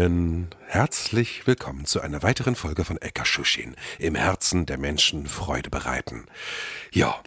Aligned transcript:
Lieben, 0.00 0.48
herzlich 0.66 1.46
willkommen 1.46 1.84
zu 1.84 2.00
einer 2.00 2.22
weiteren 2.22 2.54
Folge 2.54 2.86
von 2.86 2.96
Eka 3.02 3.26
Shushin, 3.26 3.76
im 3.98 4.14
Herzen 4.14 4.64
der 4.64 4.78
Menschen 4.78 5.26
Freude 5.26 5.68
bereiten. 5.68 6.24
Ja, 6.90 7.22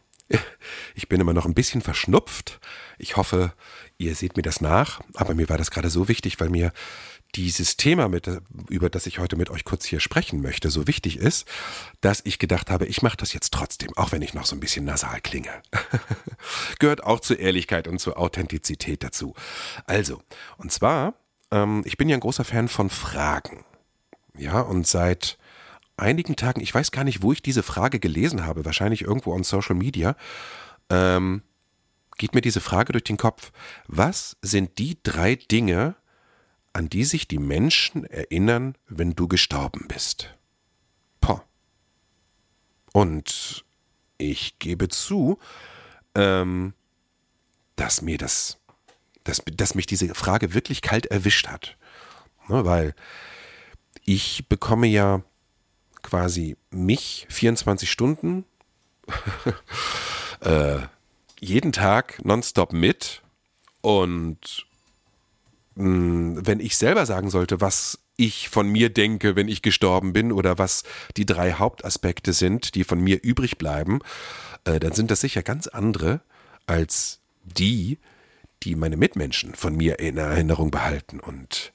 ich 0.96 1.08
bin 1.08 1.22
immer 1.22 1.34
noch 1.34 1.46
ein 1.46 1.54
bisschen 1.54 1.82
verschnupft. 1.82 2.60
Ich 2.98 3.16
hoffe, 3.16 3.54
ihr 4.00 4.16
seht 4.16 4.38
mir 4.38 4.42
das 4.42 4.60
nach, 4.60 5.02
aber 5.14 5.36
mir 5.36 5.50
war 5.50 5.60
das 5.60 5.70
gerade 5.70 5.92
so 5.92 6.08
wichtig, 6.08 6.40
weil 6.40 6.50
mir 6.50 6.74
dieses 7.36 7.78
Thema, 7.78 8.08
mit, 8.08 8.28
über 8.70 8.90
das 8.90 9.06
ich 9.06 9.20
heute 9.20 9.36
mit 9.36 9.52
euch 9.52 9.66
kurz 9.66 9.86
hier 9.86 10.00
sprechen 10.00 10.42
möchte, 10.42 10.72
so 10.72 10.88
wichtig 10.88 11.18
ist, 11.18 11.48
dass 12.02 12.22
ich 12.26 12.40
gedacht 12.40 12.72
habe, 12.72 12.88
ich 12.88 13.04
mache 13.04 13.18
das 13.18 13.34
jetzt 13.34 13.54
trotzdem, 13.54 13.96
auch 13.98 14.12
wenn 14.12 14.24
ich 14.24 14.34
noch 14.34 14.48
so 14.48 14.56
ein 14.56 14.60
bisschen 14.60 14.86
nasal 14.86 15.22
klinge. 15.22 15.62
Gehört 16.80 17.04
auch 17.04 17.20
zur 17.20 17.38
Ehrlichkeit 17.38 17.88
und 17.88 18.00
zur 18.00 18.18
Authentizität 18.18 19.04
dazu. 19.04 19.36
Also, 19.86 20.24
und 20.58 20.72
zwar, 20.72 21.14
ähm, 21.54 21.84
ich 21.86 21.98
bin 21.98 22.10
ja 22.10 22.18
ein 22.18 22.22
großer 22.22 22.44
Fan 22.44 22.68
von 22.68 22.90
Fragen. 22.90 23.64
Ja, 24.36 24.60
und 24.60 24.88
seit 24.88 25.38
einigen 25.96 26.36
Tagen, 26.36 26.62
ich 26.62 26.74
weiß 26.74 26.92
gar 26.92 27.04
nicht, 27.04 27.22
wo 27.22 27.32
ich 27.32 27.44
diese 27.44 27.64
Frage 27.64 28.00
gelesen 28.00 28.46
habe, 28.46 28.66
wahrscheinlich 28.66 29.04
irgendwo 29.04 29.32
on 29.32 29.44
Social 29.44 29.76
Media, 29.76 30.16
ähm, 30.90 31.44
geht 32.18 32.34
mir 32.34 32.42
diese 32.42 32.62
Frage 32.62 32.92
durch 32.92 33.04
den 33.04 33.18
Kopf. 33.18 33.52
Was 33.88 34.38
sind 34.42 34.80
die 34.80 34.98
drei 35.04 35.36
Dinge, 35.36 35.96
an 36.74 36.90
die 36.90 37.04
sich 37.04 37.28
die 37.28 37.38
Menschen 37.38 38.06
erinnern, 38.06 38.76
wenn 38.88 39.14
du 39.14 39.28
gestorben 39.28 39.86
bist? 39.88 40.36
Poh. 41.22 41.42
Und 42.92 43.64
ich 44.18 44.58
gebe 44.58 44.90
zu, 44.90 45.38
ähm, 46.16 46.74
dass 47.76 48.02
mir 48.02 48.18
das, 48.18 48.60
dass, 49.24 49.42
dass 49.46 49.76
mich 49.76 49.86
diese 49.86 50.14
Frage 50.14 50.54
wirklich 50.54 50.82
kalt 50.82 51.06
erwischt 51.08 51.48
hat. 51.48 51.78
Ne, 52.48 52.66
weil 52.66 52.94
ich 54.04 54.48
bekomme 54.50 54.88
ja 54.88 55.22
quasi 56.02 56.58
mich 56.70 57.26
24 57.30 57.90
Stunden 57.90 58.46
äh, 60.42 60.80
jeden 61.40 61.72
Tag 61.72 62.24
nonstop 62.24 62.74
mit 62.74 63.22
und 63.82 64.66
mh, 65.76 66.42
wenn 66.46 66.60
ich 66.60 66.78
selber 66.78 67.06
sagen 67.06 67.30
sollte, 67.30 67.62
was 67.62 68.00
ich 68.16 68.50
von 68.50 68.68
mir 68.68 68.90
denke, 68.90 69.36
wenn 69.36 69.48
ich 69.48 69.62
gestorben 69.62 70.14
bin 70.14 70.32
oder 70.32 70.58
was 70.58 70.84
die 71.18 71.26
drei 71.26 71.54
Hauptaspekte 71.54 72.34
sind, 72.34 72.76
die 72.76 72.84
von 72.84 73.00
mir 73.00 73.24
übrig 73.24 73.58
bleiben, 73.58 74.00
äh, 74.66 74.80
dann 74.80 74.94
sind 74.94 75.10
das 75.12 75.22
sicher 75.22 75.44
ganz 75.44 75.68
andere 75.68 76.22
als 76.68 77.20
die, 77.44 77.98
die 78.64 78.76
meine 78.76 78.98
Mitmenschen 78.98 79.56
von 79.56 79.76
mir 79.76 80.00
in 80.00 80.18
Erinnerung 80.18 80.72
behalten. 80.72 81.20
Und 81.20 81.74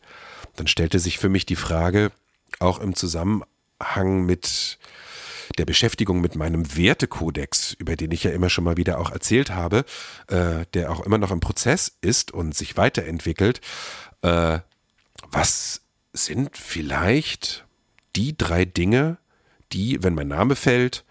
dann 0.57 0.67
stellte 0.67 0.99
sich 0.99 1.19
für 1.19 1.29
mich 1.29 1.47
die 1.47 1.57
Frage, 1.57 2.11
auch 2.59 2.81
im 2.81 2.95
Zusammenhang 2.95 4.25
mit 4.25 4.79
der 5.57 5.65
Beschäftigung 5.65 6.21
mit 6.21 6.35
meinem 6.35 6.77
Wertekodex, 6.77 7.73
über 7.75 7.97
den 7.97 8.11
ich 8.11 8.25
ja 8.25 8.31
immer 8.31 8.51
schon 8.51 8.65
mal 8.65 8.77
wieder 8.77 8.99
auch 8.99 9.11
erzählt 9.11 9.51
habe, 9.51 9.85
äh, 10.29 10.67
der 10.75 10.91
auch 10.91 11.01
immer 11.01 11.19
noch 11.19 11.31
im 11.31 11.41
Prozess 11.41 11.97
ist 12.01 12.33
und 12.33 12.55
sich 12.55 12.77
weiterentwickelt, 12.77 13.61
äh, 14.23 14.59
was 15.31 15.83
sind 16.13 16.57
vielleicht 16.57 17.67
die 18.17 18.37
drei 18.37 18.65
Dinge, 18.65 19.19
die, 19.73 20.03
wenn 20.03 20.15
mein 20.15 20.29
Name 20.29 20.57
fällt, 20.57 21.05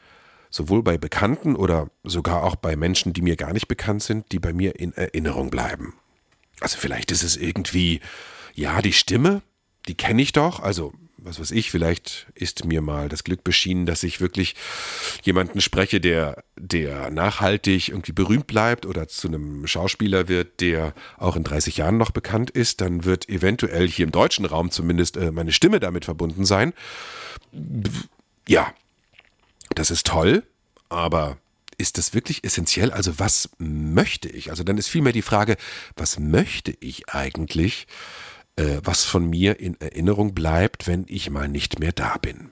sowohl 0.57 0.83
bei 0.83 0.97
Bekannten 0.97 1.55
oder 1.55 1.89
sogar 2.03 2.43
auch 2.43 2.55
bei 2.55 2.75
Menschen, 2.75 3.13
die 3.13 3.21
mir 3.21 3.35
gar 3.35 3.53
nicht 3.53 3.67
bekannt 3.67 4.03
sind, 4.03 4.31
die 4.31 4.39
bei 4.39 4.53
mir 4.53 4.79
in 4.79 4.91
Erinnerung 4.93 5.49
bleiben. 5.49 5.93
Also 6.59 6.77
vielleicht 6.77 7.11
ist 7.11 7.23
es 7.23 7.37
irgendwie, 7.37 8.01
ja, 8.55 8.81
die 8.81 8.93
Stimme, 8.93 9.43
die 9.87 9.95
kenne 9.95 10.21
ich 10.21 10.33
doch, 10.33 10.59
also 10.59 10.93
was 11.19 11.39
weiß 11.39 11.51
ich, 11.51 11.71
vielleicht 11.71 12.27
ist 12.35 12.65
mir 12.65 12.81
mal 12.81 13.09
das 13.09 13.23
Glück 13.23 13.43
beschienen, 13.43 13.85
dass 13.85 14.03
ich 14.03 14.21
wirklich 14.21 14.55
jemanden 15.23 15.61
spreche, 15.61 15.99
der, 15.99 16.43
der 16.57 17.11
nachhaltig 17.11 17.89
irgendwie 17.89 18.13
berühmt 18.13 18.47
bleibt 18.47 18.85
oder 18.85 19.07
zu 19.07 19.27
einem 19.27 19.67
Schauspieler 19.67 20.27
wird, 20.27 20.61
der 20.61 20.93
auch 21.17 21.35
in 21.35 21.43
30 21.43 21.77
Jahren 21.77 21.97
noch 21.97 22.11
bekannt 22.11 22.49
ist, 22.49 22.81
dann 22.81 23.03
wird 23.03 23.29
eventuell 23.29 23.87
hier 23.87 24.05
im 24.05 24.11
deutschen 24.11 24.45
Raum 24.45 24.71
zumindest 24.71 25.17
äh, 25.17 25.31
meine 25.31 25.51
Stimme 25.51 25.79
damit 25.79 26.05
verbunden 26.05 26.45
sein. 26.45 26.73
Ja, 28.47 28.73
das 29.77 29.91
ist 29.91 30.05
toll, 30.05 30.43
aber 30.89 31.37
ist 31.77 31.97
das 31.97 32.13
wirklich 32.13 32.43
essentiell? 32.43 32.91
Also 32.91 33.19
was 33.19 33.49
möchte 33.59 34.29
ich? 34.29 34.49
Also 34.49 34.63
dann 34.63 34.77
ist 34.77 34.87
vielmehr 34.87 35.13
die 35.13 35.21
Frage, 35.21 35.57
was 35.95 36.19
möchte 36.19 36.75
ich 36.79 37.09
eigentlich? 37.09 37.87
äh, 38.57 38.81
was 38.83 39.05
von 39.05 39.29
mir 39.29 39.59
in 39.59 39.79
Erinnerung 39.79 40.33
bleibt, 40.33 40.87
wenn 40.87 41.05
ich 41.07 41.29
mal 41.29 41.47
nicht 41.47 41.79
mehr 41.79 41.93
da 41.93 42.17
bin. 42.17 42.51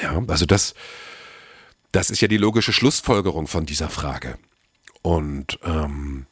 Ja, 0.00 0.22
also 0.28 0.46
das, 0.46 0.74
das 1.92 2.10
ist 2.10 2.20
ja 2.20 2.28
die 2.28 2.36
logische 2.36 2.72
Schlussfolgerung 2.72 3.46
von 3.46 3.66
dieser 3.66 3.90
Frage. 3.90 4.38
Und 5.02 5.58
ähm, 5.62 6.26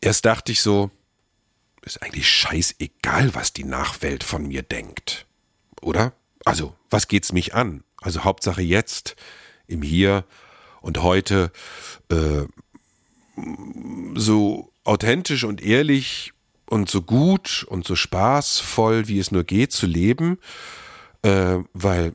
erst 0.00 0.24
dachte 0.24 0.52
ich 0.52 0.60
so, 0.60 0.90
ist 1.82 2.02
eigentlich 2.02 2.28
scheißegal, 2.28 3.34
was 3.34 3.52
die 3.52 3.64
Nachwelt 3.64 4.24
von 4.24 4.46
mir 4.46 4.62
denkt. 4.62 5.26
Oder? 5.80 6.12
Also, 6.46 6.76
was 6.90 7.08
geht's 7.08 7.32
mich 7.32 7.54
an? 7.54 7.82
Also 8.00 8.22
Hauptsache 8.22 8.62
jetzt, 8.62 9.16
im 9.66 9.82
Hier 9.82 10.24
und 10.80 11.02
heute, 11.02 11.50
äh, 12.08 12.44
so 14.14 14.70
authentisch 14.84 15.42
und 15.42 15.60
ehrlich 15.60 16.32
und 16.66 16.88
so 16.88 17.02
gut 17.02 17.66
und 17.68 17.84
so 17.84 17.96
spaßvoll, 17.96 19.08
wie 19.08 19.18
es 19.18 19.32
nur 19.32 19.42
geht, 19.42 19.72
zu 19.72 19.86
leben, 19.86 20.38
äh, 21.22 21.58
weil 21.72 22.14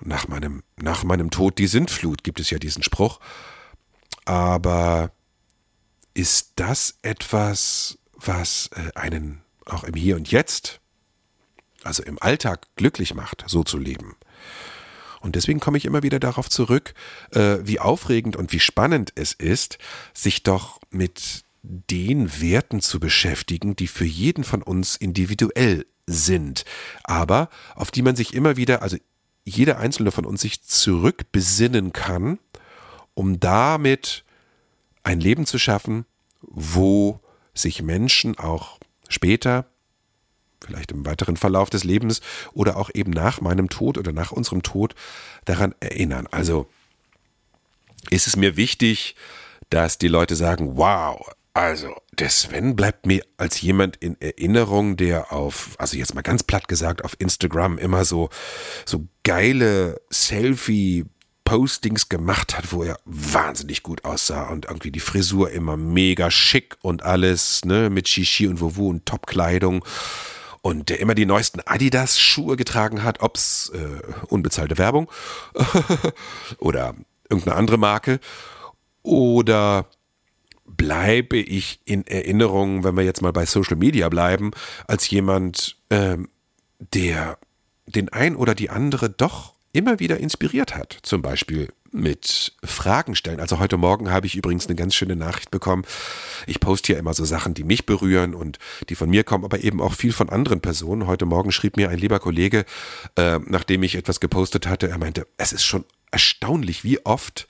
nach 0.00 0.28
meinem, 0.28 0.62
nach 0.76 1.02
meinem 1.02 1.32
Tod 1.32 1.58
die 1.58 1.66
Sintflut 1.66 2.22
gibt 2.22 2.38
es 2.38 2.50
ja 2.50 2.60
diesen 2.60 2.84
Spruch. 2.84 3.18
Aber 4.24 5.10
ist 6.14 6.52
das 6.54 6.98
etwas, 7.02 7.98
was 8.14 8.70
äh, 8.76 8.96
einen 8.96 9.42
auch 9.66 9.82
im 9.82 9.94
Hier 9.94 10.14
und 10.14 10.30
Jetzt, 10.30 10.81
also 11.84 12.02
im 12.02 12.20
Alltag 12.20 12.66
glücklich 12.76 13.14
macht, 13.14 13.44
so 13.46 13.64
zu 13.64 13.78
leben? 13.78 14.16
Und 15.20 15.36
deswegen 15.36 15.60
komme 15.60 15.78
ich 15.78 15.84
immer 15.84 16.02
wieder 16.02 16.18
darauf 16.18 16.50
zurück, 16.50 16.94
äh, 17.30 17.58
wie 17.62 17.78
aufregend 17.78 18.36
und 18.36 18.52
wie 18.52 18.60
spannend 18.60 19.12
es 19.14 19.32
ist, 19.32 19.78
sich 20.12 20.42
doch 20.42 20.80
mit 20.90 21.44
den 21.62 22.40
Werten 22.40 22.80
zu 22.80 22.98
beschäftigen, 22.98 23.76
die 23.76 23.86
für 23.86 24.04
jeden 24.04 24.42
von 24.42 24.62
uns 24.62 24.96
individuell 24.96 25.86
sind, 26.06 26.64
aber 27.04 27.48
auf 27.76 27.92
die 27.92 28.02
man 28.02 28.16
sich 28.16 28.34
immer 28.34 28.56
wieder, 28.56 28.82
also 28.82 28.96
jeder 29.44 29.78
einzelne 29.78 30.10
von 30.10 30.26
uns 30.26 30.40
sich 30.40 30.62
zurückbesinnen 30.64 31.92
kann, 31.92 32.40
um 33.14 33.38
damit 33.38 34.24
ein 35.04 35.20
Leben 35.20 35.46
zu 35.46 35.58
schaffen, 35.58 36.04
wo 36.40 37.20
sich 37.54 37.82
Menschen 37.82 38.38
auch 38.38 38.78
später, 39.08 39.66
vielleicht 40.64 40.92
im 40.92 41.06
weiteren 41.06 41.36
Verlauf 41.36 41.70
des 41.70 41.84
Lebens 41.84 42.20
oder 42.52 42.76
auch 42.76 42.90
eben 42.94 43.10
nach 43.10 43.40
meinem 43.40 43.68
Tod 43.68 43.98
oder 43.98 44.12
nach 44.12 44.32
unserem 44.32 44.62
Tod 44.62 44.94
daran 45.44 45.74
erinnern. 45.80 46.26
Also 46.30 46.68
ist 48.10 48.26
es 48.26 48.36
mir 48.36 48.56
wichtig, 48.56 49.14
dass 49.70 49.98
die 49.98 50.08
Leute 50.08 50.36
sagen, 50.36 50.76
wow, 50.76 51.30
also, 51.54 51.94
der 52.12 52.30
Sven 52.30 52.76
bleibt 52.76 53.04
mir 53.04 53.24
als 53.36 53.60
jemand 53.60 53.96
in 53.96 54.18
Erinnerung, 54.20 54.96
der 54.96 55.32
auf, 55.32 55.76
also 55.78 55.98
jetzt 55.98 56.14
mal 56.14 56.22
ganz 56.22 56.42
platt 56.42 56.66
gesagt, 56.66 57.04
auf 57.04 57.14
Instagram 57.18 57.76
immer 57.76 58.06
so, 58.06 58.30
so 58.86 59.06
geile 59.22 60.00
Selfie 60.08 61.04
Postings 61.44 62.08
gemacht 62.08 62.56
hat, 62.56 62.72
wo 62.72 62.84
er 62.84 62.98
wahnsinnig 63.04 63.82
gut 63.82 64.06
aussah 64.06 64.48
und 64.48 64.66
irgendwie 64.66 64.90
die 64.90 65.00
Frisur 65.00 65.50
immer 65.50 65.76
mega 65.76 66.30
schick 66.30 66.76
und 66.80 67.02
alles, 67.02 67.64
ne, 67.66 67.90
mit 67.90 68.08
Shishi 68.08 68.46
und 68.46 68.60
Wuwu 68.62 68.88
und 68.88 69.04
Top-Kleidung 69.04 69.84
und 70.62 70.88
der 70.88 71.00
immer 71.00 71.14
die 71.14 71.26
neuesten 71.26 71.60
Adidas-Schuhe 71.60 72.56
getragen 72.56 73.02
hat, 73.02 73.20
ob's 73.20 73.70
äh, 73.74 74.00
unbezahlte 74.28 74.78
Werbung 74.78 75.10
oder 76.58 76.94
irgendeine 77.28 77.56
andere 77.56 77.76
Marke 77.76 78.20
oder 79.02 79.86
bleibe 80.64 81.36
ich 81.36 81.80
in 81.84 82.06
Erinnerung, 82.06 82.84
wenn 82.84 82.96
wir 82.96 83.04
jetzt 83.04 83.22
mal 83.22 83.32
bei 83.32 83.44
Social 83.44 83.76
Media 83.76 84.08
bleiben, 84.08 84.52
als 84.86 85.10
jemand, 85.10 85.76
ähm, 85.90 86.28
der 86.78 87.38
den 87.86 88.08
ein 88.08 88.36
oder 88.36 88.54
die 88.54 88.70
andere 88.70 89.10
doch 89.10 89.54
immer 89.72 89.98
wieder 89.98 90.18
inspiriert 90.18 90.74
hat. 90.74 90.98
Zum 91.02 91.22
Beispiel 91.22 91.68
mit 91.92 92.54
Fragen 92.64 93.14
stellen. 93.14 93.38
Also 93.38 93.58
heute 93.58 93.76
Morgen 93.76 94.10
habe 94.10 94.26
ich 94.26 94.34
übrigens 94.34 94.66
eine 94.66 94.74
ganz 94.74 94.94
schöne 94.94 95.14
Nachricht 95.14 95.50
bekommen. 95.50 95.84
Ich 96.46 96.58
poste 96.58 96.94
ja 96.94 96.98
immer 96.98 97.14
so 97.14 97.24
Sachen, 97.24 97.54
die 97.54 97.64
mich 97.64 97.86
berühren 97.86 98.34
und 98.34 98.58
die 98.88 98.94
von 98.94 99.10
mir 99.10 99.24
kommen, 99.24 99.44
aber 99.44 99.62
eben 99.62 99.80
auch 99.80 99.92
viel 99.92 100.12
von 100.12 100.30
anderen 100.30 100.60
Personen. 100.60 101.06
Heute 101.06 101.26
Morgen 101.26 101.52
schrieb 101.52 101.76
mir 101.76 101.90
ein 101.90 101.98
lieber 101.98 102.18
Kollege, 102.18 102.64
äh, 103.16 103.38
nachdem 103.46 103.82
ich 103.82 103.94
etwas 103.94 104.20
gepostet 104.20 104.66
hatte, 104.66 104.88
er 104.88 104.98
meinte, 104.98 105.26
es 105.36 105.52
ist 105.52 105.64
schon 105.64 105.84
erstaunlich, 106.10 106.82
wie 106.82 107.04
oft 107.04 107.46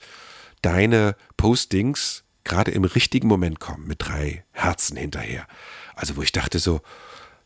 deine 0.61 1.15
Postings 1.37 2.23
gerade 2.43 2.71
im 2.71 2.83
richtigen 2.83 3.27
Moment 3.27 3.59
kommen, 3.59 3.87
mit 3.87 4.05
drei 4.05 4.43
Herzen 4.51 4.97
hinterher. 4.97 5.47
Also 5.95 6.17
wo 6.17 6.21
ich 6.21 6.31
dachte 6.31 6.59
so, 6.59 6.81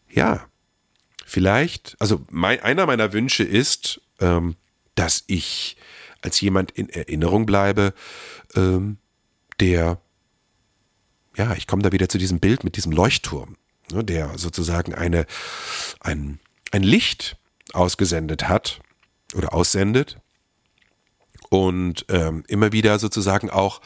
ja, 0.09 0.47
vielleicht, 1.25 1.95
also 1.99 2.25
mein, 2.31 2.59
einer 2.61 2.85
meiner 2.85 3.13
Wünsche 3.13 3.43
ist, 3.43 4.01
ähm, 4.19 4.55
dass 4.95 5.23
ich 5.27 5.77
als 6.21 6.39
jemand 6.41 6.71
in 6.71 6.89
Erinnerung 6.89 7.45
bleibe, 7.45 7.93
ähm, 8.55 8.97
der, 9.59 9.99
ja, 11.35 11.53
ich 11.55 11.67
komme 11.67 11.81
da 11.81 11.91
wieder 11.91 12.09
zu 12.09 12.17
diesem 12.17 12.39
Bild 12.39 12.63
mit 12.63 12.75
diesem 12.77 12.91
Leuchtturm, 12.91 13.57
ne, 13.91 14.03
der 14.03 14.37
sozusagen 14.37 14.93
eine, 14.93 15.25
ein, 15.99 16.39
ein 16.71 16.83
Licht 16.83 17.37
ausgesendet 17.73 18.47
hat 18.47 18.79
oder 19.35 19.53
aussendet 19.53 20.17
und 21.49 22.05
ähm, 22.09 22.43
immer 22.47 22.71
wieder 22.71 22.99
sozusagen 22.99 23.49
auch 23.49 23.81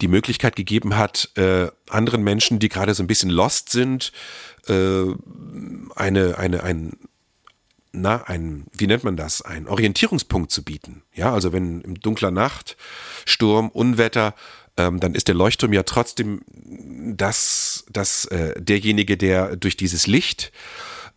die 0.00 0.08
Möglichkeit 0.08 0.56
gegeben 0.56 0.96
hat, 0.96 1.30
äh, 1.36 1.68
anderen 1.88 2.22
Menschen, 2.22 2.58
die 2.58 2.68
gerade 2.68 2.94
so 2.94 3.02
ein 3.02 3.06
bisschen 3.06 3.30
lost 3.30 3.70
sind, 3.70 4.12
äh, 4.68 5.04
eine, 5.94 6.38
eine, 6.38 6.62
ein, 6.62 6.96
na, 7.92 8.24
ein, 8.24 8.66
wie 8.76 8.86
nennt 8.86 9.04
man 9.04 9.16
das, 9.16 9.42
ein 9.42 9.66
Orientierungspunkt 9.66 10.50
zu 10.50 10.62
bieten. 10.62 11.02
Ja, 11.14 11.32
also 11.32 11.52
wenn 11.52 11.80
im 11.80 11.98
dunkler 12.00 12.30
Nacht, 12.30 12.76
Sturm, 13.24 13.68
Unwetter, 13.70 14.34
ähm, 14.76 15.00
dann 15.00 15.14
ist 15.14 15.28
der 15.28 15.34
Leuchtturm 15.34 15.72
ja 15.72 15.82
trotzdem 15.82 16.42
das, 17.16 17.86
das 17.90 18.26
äh, 18.26 18.60
derjenige, 18.60 19.16
der 19.16 19.56
durch 19.56 19.76
dieses 19.76 20.06
Licht 20.06 20.52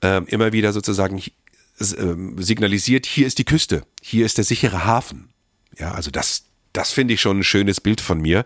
äh, 0.01 0.23
immer 0.25 0.53
wieder 0.53 0.71
sozusagen 0.71 1.17
äh, 1.19 1.83
signalisiert, 2.37 3.05
hier 3.05 3.27
ist 3.27 3.37
die 3.37 3.45
Küste, 3.45 3.83
hier 4.01 4.25
ist 4.25 4.37
der 4.37 4.45
sichere 4.45 4.85
Hafen. 4.85 5.29
Ja, 5.77 5.91
also 5.91 6.11
das, 6.11 6.45
das 6.73 6.91
finde 6.91 7.13
ich 7.13 7.21
schon 7.21 7.39
ein 7.39 7.43
schönes 7.43 7.81
Bild 7.81 8.01
von 8.01 8.21
mir, 8.21 8.45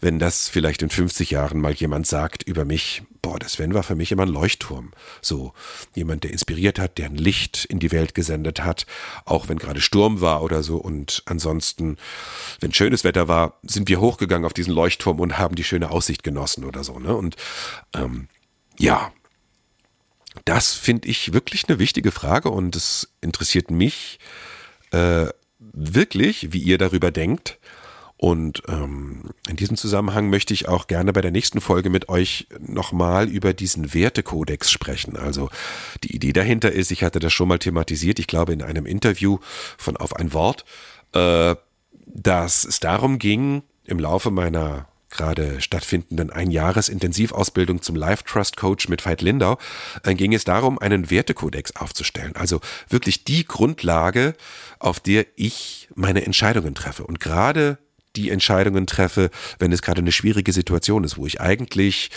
wenn 0.00 0.18
das 0.18 0.48
vielleicht 0.48 0.82
in 0.82 0.90
50 0.90 1.30
Jahren 1.30 1.60
mal 1.60 1.72
jemand 1.72 2.06
sagt 2.06 2.42
über 2.42 2.64
mich, 2.64 3.02
boah, 3.22 3.38
das 3.38 3.54
Sven 3.54 3.72
war 3.72 3.82
für 3.82 3.94
mich 3.94 4.12
immer 4.12 4.24
ein 4.24 4.28
Leuchtturm. 4.28 4.92
So 5.22 5.54
jemand, 5.94 6.24
der 6.24 6.30
inspiriert 6.30 6.78
hat, 6.78 6.98
der 6.98 7.06
ein 7.06 7.16
Licht 7.16 7.64
in 7.64 7.78
die 7.78 7.90
Welt 7.90 8.14
gesendet 8.14 8.62
hat, 8.62 8.86
auch 9.24 9.48
wenn 9.48 9.58
gerade 9.58 9.80
Sturm 9.80 10.20
war 10.20 10.42
oder 10.42 10.62
so. 10.62 10.76
Und 10.76 11.22
ansonsten, 11.26 11.96
wenn 12.60 12.74
schönes 12.74 13.02
Wetter 13.02 13.28
war, 13.28 13.58
sind 13.62 13.88
wir 13.88 14.00
hochgegangen 14.00 14.44
auf 14.44 14.52
diesen 14.52 14.74
Leuchtturm 14.74 15.18
und 15.18 15.38
haben 15.38 15.54
die 15.54 15.64
schöne 15.64 15.90
Aussicht 15.90 16.22
genossen 16.22 16.64
oder 16.64 16.84
so. 16.84 16.98
Ne? 16.98 17.16
Und 17.16 17.36
ähm, 17.94 18.28
ja, 18.78 19.10
das 20.44 20.74
finde 20.74 21.08
ich 21.08 21.32
wirklich 21.32 21.68
eine 21.68 21.78
wichtige 21.78 22.10
Frage 22.10 22.50
und 22.50 22.76
es 22.76 23.08
interessiert 23.22 23.70
mich 23.70 24.18
äh, 24.90 25.28
wirklich, 25.72 26.52
wie 26.52 26.58
ihr 26.58 26.78
darüber 26.78 27.10
denkt. 27.10 27.58
Und 28.16 28.62
ähm, 28.68 29.30
in 29.48 29.56
diesem 29.56 29.76
Zusammenhang 29.76 30.30
möchte 30.30 30.54
ich 30.54 30.68
auch 30.68 30.86
gerne 30.86 31.12
bei 31.12 31.20
der 31.20 31.32
nächsten 31.32 31.60
Folge 31.60 31.90
mit 31.90 32.08
euch 32.08 32.46
nochmal 32.60 33.28
über 33.28 33.52
diesen 33.52 33.92
Wertekodex 33.92 34.70
sprechen. 34.70 35.16
Also 35.16 35.50
die 36.04 36.14
Idee 36.14 36.32
dahinter 36.32 36.72
ist, 36.72 36.90
ich 36.90 37.02
hatte 37.02 37.18
das 37.18 37.32
schon 37.32 37.48
mal 37.48 37.58
thematisiert, 37.58 38.18
ich 38.18 38.26
glaube 38.26 38.52
in 38.52 38.62
einem 38.62 38.86
Interview 38.86 39.38
von 39.76 39.96
Auf 39.96 40.16
ein 40.16 40.32
Wort, 40.32 40.64
äh, 41.12 41.56
dass 42.06 42.64
es 42.64 42.80
darum 42.80 43.18
ging, 43.18 43.62
im 43.84 43.98
Laufe 43.98 44.30
meiner 44.30 44.86
gerade 45.14 45.60
stattfindenden 45.60 46.30
Einjahres-Intensivausbildung 46.30 47.80
zum 47.82 47.96
Life 47.96 48.24
Trust 48.24 48.56
Coach 48.56 48.88
mit 48.88 49.04
Veit 49.04 49.22
Lindau, 49.22 49.58
äh, 50.02 50.14
ging 50.14 50.34
es 50.34 50.44
darum, 50.44 50.78
einen 50.78 51.10
Wertekodex 51.10 51.76
aufzustellen. 51.76 52.36
Also 52.36 52.60
wirklich 52.88 53.24
die 53.24 53.46
Grundlage, 53.46 54.34
auf 54.78 55.00
der 55.00 55.26
ich 55.36 55.88
meine 55.94 56.24
Entscheidungen 56.24 56.74
treffe. 56.74 57.04
Und 57.04 57.20
gerade 57.20 57.78
die 58.16 58.30
Entscheidungen 58.30 58.86
treffe, 58.86 59.30
wenn 59.58 59.72
es 59.72 59.82
gerade 59.82 60.00
eine 60.00 60.12
schwierige 60.12 60.52
Situation 60.52 61.04
ist, 61.04 61.16
wo 61.16 61.26
ich 61.26 61.40
eigentlich 61.40 62.10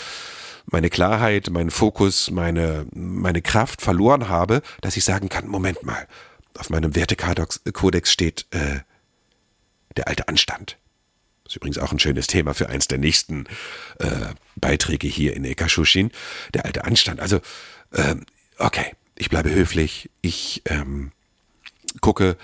meine 0.66 0.90
Klarheit, 0.90 1.50
meinen 1.50 1.70
Fokus, 1.70 2.30
meine, 2.30 2.86
meine 2.92 3.42
Kraft 3.42 3.80
verloren 3.80 4.28
habe, 4.28 4.62
dass 4.80 4.96
ich 4.96 5.04
sagen 5.04 5.28
kann, 5.28 5.48
Moment 5.48 5.82
mal, 5.82 6.06
auf 6.58 6.70
meinem 6.70 6.94
Wertekodex 6.94 8.12
steht 8.12 8.46
äh, 8.50 8.80
der 9.96 10.08
alte 10.08 10.28
Anstand. 10.28 10.76
Das 11.48 11.54
ist 11.54 11.56
übrigens 11.56 11.78
auch 11.78 11.92
ein 11.92 11.98
schönes 11.98 12.26
Thema 12.26 12.52
für 12.52 12.68
eins 12.68 12.88
der 12.88 12.98
nächsten 12.98 13.46
äh, 14.00 14.34
Beiträge 14.56 15.08
hier 15.08 15.34
in 15.34 15.44
Ekashushin. 15.44 16.10
Der 16.52 16.66
alte 16.66 16.84
Anstand. 16.84 17.20
Also, 17.20 17.40
ähm, 17.94 18.26
okay, 18.58 18.92
ich 19.16 19.30
bleibe 19.30 19.50
höflich, 19.50 20.10
ich 20.20 20.60
ähm, 20.66 21.10
gucke, 22.02 22.36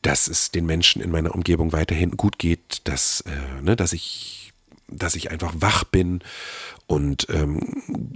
dass 0.00 0.28
es 0.28 0.50
den 0.50 0.64
Menschen 0.64 1.02
in 1.02 1.10
meiner 1.10 1.34
Umgebung 1.34 1.72
weiterhin 1.72 2.12
gut 2.12 2.38
geht, 2.38 2.80
dass, 2.84 3.20
äh, 3.22 3.62
ne, 3.62 3.76
dass 3.76 3.92
ich, 3.92 4.54
dass 4.86 5.14
ich 5.14 5.30
einfach 5.30 5.52
wach 5.58 5.84
bin 5.84 6.20
und 6.86 7.26
ähm, 7.28 7.60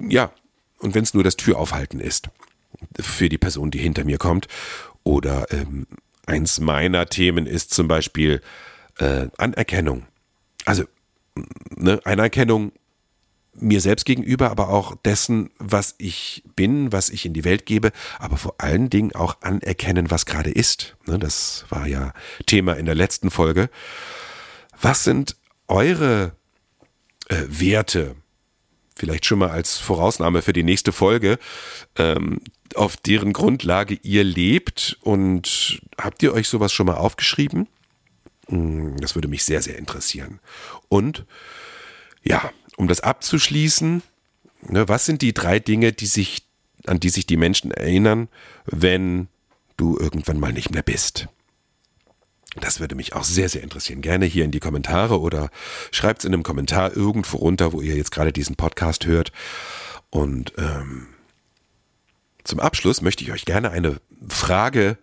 ja, 0.09 0.33
und 0.79 0.95
wenn 0.95 1.05
es 1.05 1.13
nur 1.13 1.25
das 1.25 1.37
Türaufhalten 1.37 2.01
ist 2.01 2.31
für 2.99 3.29
die 3.29 3.39
Person, 3.39 3.71
die 3.71 3.79
hinter 3.79 4.05
mir 4.05 4.17
kommt. 4.17 4.49
Oder 5.05 5.47
ähm, 5.53 5.87
eins 6.27 6.59
meiner 6.59 7.07
Themen 7.07 7.47
ist 7.47 7.75
zum 7.75 7.87
Beispiel 7.87 8.41
äh, 8.99 9.27
Anerkennung. 9.37 10.07
Also 10.65 10.85
ne, 11.77 12.01
Anerkennung 12.05 12.73
mir 13.55 13.81
selbst 13.81 14.07
gegenüber, 14.07 14.51
aber 14.51 14.71
auch 14.71 14.97
dessen, 15.05 15.51
was 15.59 15.95
ich 15.99 16.43
bin, 16.57 16.91
was 16.91 17.11
ich 17.11 17.27
in 17.27 17.35
die 17.35 17.45
Welt 17.45 17.67
gebe, 17.67 17.93
aber 18.19 18.37
vor 18.39 18.55
allen 18.59 18.89
Dingen 18.89 19.15
auch 19.15 19.37
anerkennen, 19.43 20.11
was 20.11 20.25
gerade 20.25 20.51
ist. 20.51 20.97
Ne, 21.07 21.19
das 21.19 21.67
war 21.69 21.87
ja 21.87 22.15
Thema 22.47 22.75
in 22.75 22.87
der 22.87 22.95
letzten 22.95 23.31
Folge. 23.31 23.69
Was 24.81 25.05
sind 25.05 25.37
eure 25.69 26.33
äh, 27.29 27.43
Werte? 27.47 28.17
Vielleicht 28.97 29.27
schon 29.27 29.39
mal 29.39 29.51
als 29.51 29.79
Vorausnahme 29.79 30.43
für 30.43 30.53
die 30.53 30.65
nächste 30.65 30.93
Folge, 30.93 31.39
ähm, 31.97 32.41
auf 32.75 32.97
deren 32.97 33.33
Grundlage 33.33 33.99
ihr 34.03 34.25
lebt 34.25 34.99
und 35.03 35.83
habt 35.99 36.23
ihr 36.23 36.33
euch 36.33 36.49
sowas 36.49 36.73
schon 36.73 36.87
mal 36.87 36.97
aufgeschrieben? 36.97 37.69
Hm, 38.53 38.99
das 39.01 39.15
würde 39.15 39.29
mich 39.29 39.45
sehr, 39.45 39.63
sehr 39.63 39.79
interessieren. 39.79 40.39
Und 40.89 41.25
ja, 42.23 42.53
um 42.77 42.87
das 42.87 43.01
abzuschließen, 43.01 44.03
ne, 44.69 44.89
was 44.89 45.07
sind 45.07 45.23
die 45.23 45.33
drei 45.33 45.59
Dinge, 45.59 45.93
die 45.93 46.07
sich, 46.07 46.47
an 46.87 47.01
die 47.01 47.09
sich 47.09 47.27
die 47.27 47.39
Menschen 47.39 47.71
erinnern, 47.71 48.29
wenn 48.67 49.29
du 49.79 49.97
irgendwann 49.99 50.39
mal 50.39 50.53
nicht 50.53 50.71
mehr 50.71 50.83
bist? 50.83 51.29
Das 52.61 52.79
würde 52.79 52.95
mich 52.95 53.15
auch 53.15 53.25
sehr, 53.25 53.49
sehr 53.49 53.63
interessieren. 53.63 54.03
Gerne 54.03 54.27
hier 54.27 54.45
in 54.45 54.51
die 54.51 54.61
Kommentare 54.61 55.19
oder 55.19 55.49
schreibt 55.91 56.21
es 56.21 56.27
in 56.27 56.35
einem 56.35 56.43
Kommentar 56.43 56.95
irgendwo 56.95 57.39
runter, 57.39 57.73
wo 57.73 57.81
ihr 57.81 57.97
jetzt 57.97 58.11
gerade 58.11 58.35
diesen 58.35 58.57
Podcast 58.57 59.07
hört. 59.07 59.33
Und 60.11 60.53
ähm, 60.59 61.07
zum 62.45 62.61
Abschluss 62.61 63.01
möchte 63.01 63.25
ich 63.25 63.33
euch 63.33 63.47
gerne 63.47 63.71
eine 63.71 63.97
Frage, 64.29 64.99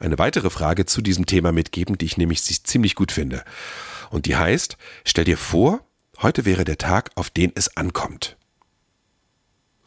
eine 0.00 0.18
weitere 0.18 0.50
Frage 0.50 0.86
zu 0.86 1.00
diesem 1.02 1.26
Thema 1.26 1.52
mitgeben, 1.52 1.96
die 1.96 2.06
ich 2.06 2.16
nämlich 2.16 2.42
ziemlich 2.42 2.94
gut 2.96 3.12
finde. 3.12 3.44
Und 4.10 4.26
die 4.26 4.36
heißt, 4.36 4.76
stell 5.04 5.24
dir 5.24 5.38
vor, 5.38 5.84
Heute 6.22 6.44
wäre 6.44 6.64
der 6.64 6.76
Tag, 6.76 7.10
auf 7.14 7.30
den 7.30 7.50
es 7.54 7.78
ankommt. 7.78 8.36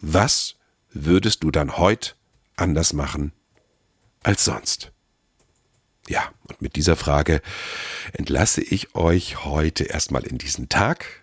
Was 0.01 0.55
würdest 0.91 1.43
du 1.43 1.51
dann 1.51 1.77
heute 1.77 2.13
anders 2.55 2.91
machen 2.93 3.33
als 4.23 4.43
sonst? 4.43 4.91
Ja, 6.07 6.33
und 6.47 6.59
mit 6.59 6.75
dieser 6.75 6.95
Frage 6.95 7.41
entlasse 8.13 8.61
ich 8.61 8.95
euch 8.95 9.45
heute 9.45 9.83
erstmal 9.83 10.23
in 10.23 10.39
diesen 10.39 10.69
Tag. 10.69 11.22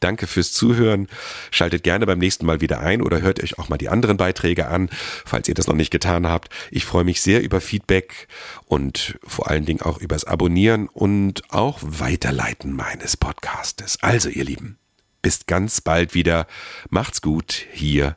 Danke 0.00 0.26
fürs 0.26 0.52
Zuhören. 0.52 1.08
Schaltet 1.50 1.82
gerne 1.82 2.06
beim 2.06 2.18
nächsten 2.18 2.46
Mal 2.46 2.60
wieder 2.60 2.80
ein 2.80 3.02
oder 3.02 3.20
hört 3.20 3.42
euch 3.42 3.58
auch 3.58 3.68
mal 3.68 3.78
die 3.78 3.88
anderen 3.88 4.16
Beiträge 4.16 4.68
an, 4.68 4.88
falls 5.24 5.48
ihr 5.48 5.54
das 5.54 5.66
noch 5.66 5.74
nicht 5.74 5.90
getan 5.90 6.26
habt. 6.26 6.48
Ich 6.70 6.84
freue 6.84 7.04
mich 7.04 7.20
sehr 7.20 7.42
über 7.42 7.60
Feedback 7.60 8.28
und 8.66 9.18
vor 9.26 9.48
allen 9.48 9.64
Dingen 9.64 9.82
auch 9.82 9.98
übers 9.98 10.24
Abonnieren 10.24 10.88
und 10.88 11.42
auch 11.52 11.80
Weiterleiten 11.82 12.72
meines 12.72 13.16
Podcastes. 13.16 13.98
Also 14.02 14.28
ihr 14.28 14.44
Lieben, 14.44 14.78
bis 15.22 15.46
ganz 15.46 15.80
bald 15.80 16.14
wieder. 16.14 16.46
Macht's 16.88 17.22
gut 17.22 17.66
hier. 17.72 18.16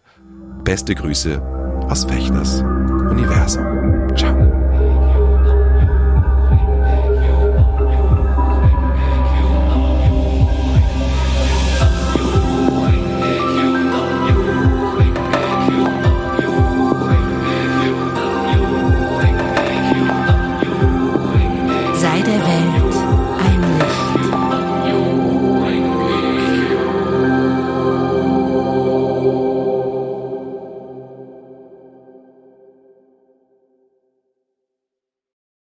Beste 0.64 0.96
Grüße 0.96 1.42
aus 1.90 2.06
Fechners 2.06 2.62
Universum. 3.10 4.16
Ciao. 4.16 4.49